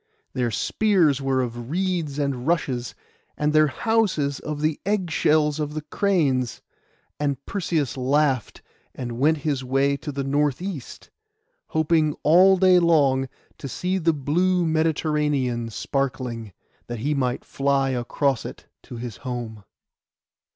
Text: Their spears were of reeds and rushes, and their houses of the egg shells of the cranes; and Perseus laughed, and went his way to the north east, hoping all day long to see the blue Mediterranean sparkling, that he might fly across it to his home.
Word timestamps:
Their 0.33 0.49
spears 0.49 1.21
were 1.21 1.41
of 1.41 1.69
reeds 1.69 2.17
and 2.17 2.47
rushes, 2.47 2.95
and 3.37 3.53
their 3.53 3.67
houses 3.67 4.39
of 4.39 4.61
the 4.61 4.79
egg 4.83 5.11
shells 5.11 5.59
of 5.59 5.75
the 5.75 5.83
cranes; 5.83 6.59
and 7.19 7.45
Perseus 7.45 7.97
laughed, 7.97 8.63
and 8.95 9.19
went 9.19 9.37
his 9.45 9.63
way 9.63 9.95
to 9.97 10.11
the 10.11 10.23
north 10.23 10.59
east, 10.59 11.11
hoping 11.67 12.15
all 12.23 12.57
day 12.57 12.79
long 12.79 13.29
to 13.59 13.67
see 13.69 13.99
the 13.99 14.11
blue 14.11 14.65
Mediterranean 14.65 15.69
sparkling, 15.69 16.51
that 16.87 16.97
he 17.01 17.13
might 17.13 17.45
fly 17.45 17.89
across 17.91 18.43
it 18.43 18.65
to 18.81 18.95
his 18.97 19.17
home. 19.17 19.63